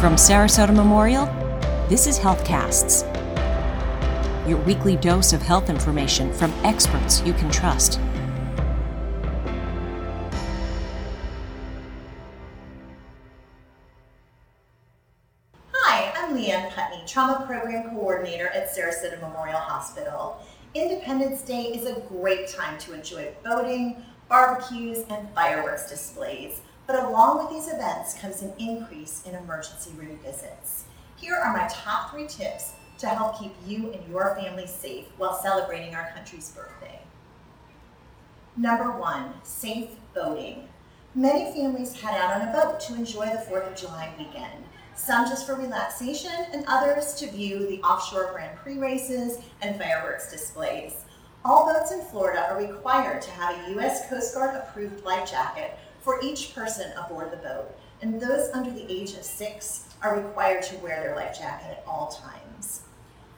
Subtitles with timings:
[0.00, 1.26] From Sarasota Memorial,
[1.88, 3.02] this is HealthCasts,
[4.48, 7.98] your weekly dose of health information from experts you can trust.
[15.72, 20.40] Hi, I'm Leann Putney, Trauma Program Coordinator at Sarasota Memorial Hospital.
[20.74, 26.60] Independence Day is a great time to enjoy boating, barbecues, and fireworks displays.
[26.88, 30.84] But along with these events comes an increase in emergency room visits.
[31.16, 35.38] Here are my top three tips to help keep you and your family safe while
[35.38, 36.98] celebrating our country's birthday.
[38.56, 40.66] Number one, safe boating.
[41.14, 44.64] Many families head out on a boat to enjoy the 4th of July weekend.
[44.94, 50.30] Some just for relaxation, and others to view the offshore Grand Prix races and fireworks
[50.30, 51.04] displays.
[51.44, 54.08] All boats in Florida are required to have a U.S.
[54.08, 58.90] Coast Guard approved life jacket for each person aboard the boat, and those under the
[58.90, 62.82] age of six are required to wear their life jacket at all times.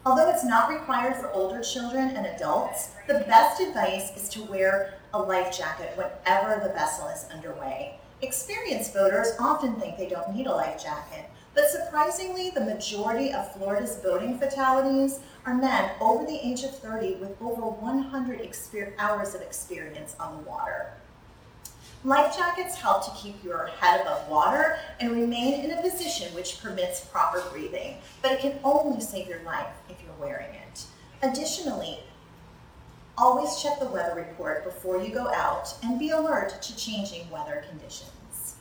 [0.04, 4.94] Although it's not required for older children and adults, the best advice is to wear
[5.12, 7.98] a life jacket whenever the vessel is underway.
[8.22, 13.52] Experienced boaters often think they don't need a life jacket, but surprisingly, the majority of
[13.52, 19.34] Florida's boating fatalities are men over the age of 30 with over 100 exper- hours
[19.34, 20.92] of experience on the water.
[22.02, 26.62] Life jackets help to keep your head above water and remain in a position which
[26.62, 30.84] permits proper breathing, but it can only save your life if you're wearing it.
[31.22, 31.98] Additionally,
[33.18, 37.62] always check the weather report before you go out and be alert to changing weather
[37.68, 38.54] conditions.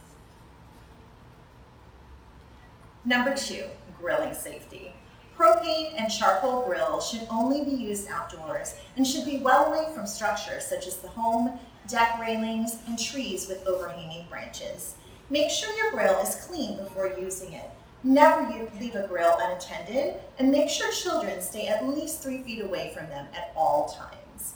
[3.06, 3.64] Number two,
[3.98, 4.94] grilling safety.
[5.40, 10.06] Propane and charcoal grills should only be used outdoors and should be well away from
[10.06, 14.96] structures such as the home, deck railings, and trees with overhanging branches.
[15.30, 17.70] Make sure your grill is clean before using it.
[18.04, 18.50] Never
[18.82, 23.08] leave a grill unattended, and make sure children stay at least three feet away from
[23.08, 24.56] them at all times.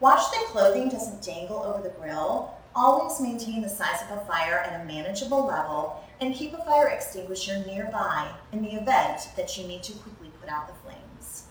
[0.00, 2.54] Watch that clothing doesn't dangle over the grill.
[2.74, 6.88] Always maintain the size of a fire at a manageable level, and keep a fire
[6.88, 11.44] extinguisher nearby in the event that you need to quickly put out the flames.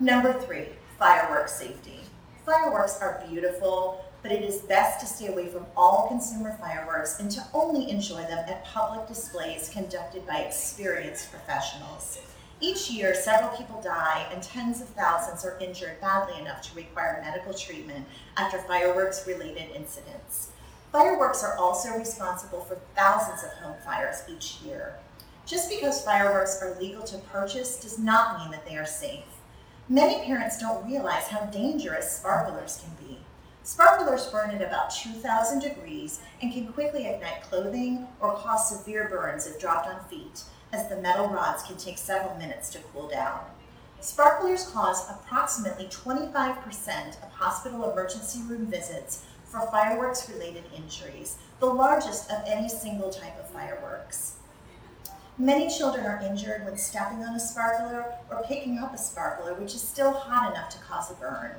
[0.00, 0.68] Number three,
[0.98, 2.00] fireworks safety.
[2.44, 7.30] Fireworks are beautiful, but it is best to stay away from all consumer fireworks and
[7.30, 12.20] to only enjoy them at public displays conducted by experienced professionals.
[12.60, 17.20] Each year, several people die and tens of thousands are injured badly enough to require
[17.24, 18.06] medical treatment
[18.36, 20.52] after fireworks related incidents.
[20.92, 24.96] Fireworks are also responsible for thousands of home fires each year.
[25.46, 29.24] Just because fireworks are legal to purchase does not mean that they are safe.
[29.88, 33.18] Many parents don't realize how dangerous sparklers can be.
[33.62, 39.46] Sparklers burn at about 2,000 degrees and can quickly ignite clothing or cause severe burns
[39.46, 40.42] if dropped on feet,
[40.74, 43.40] as the metal rods can take several minutes to cool down.
[44.00, 52.30] Sparklers cause approximately 25% of hospital emergency room visits for fireworks related injuries, the largest
[52.30, 54.36] of any single type of fireworks.
[55.36, 59.74] Many children are injured when stepping on a sparkler or picking up a sparkler, which
[59.74, 61.56] is still hot enough to cause a burn.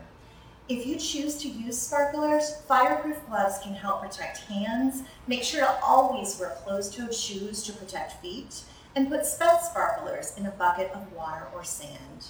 [0.69, 5.03] If you choose to use sparklers, fireproof gloves can help protect hands.
[5.27, 8.61] Make sure to always wear closed toed shoes to protect feet,
[8.95, 12.27] and put spent sparklers in a bucket of water or sand.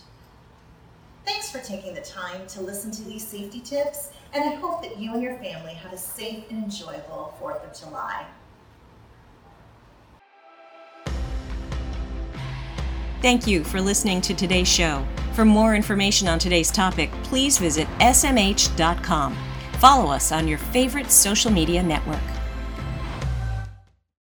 [1.26, 4.98] Thanks for taking the time to listen to these safety tips, and I hope that
[4.98, 8.26] you and your family have a safe and enjoyable 4th of July.
[13.22, 15.06] Thank you for listening to today's show.
[15.32, 19.38] For more information on today's topic, please visit smh.com.
[19.80, 22.20] Follow us on your favorite social media network.